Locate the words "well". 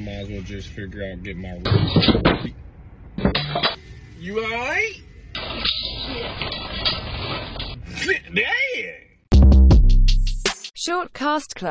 0.28-0.42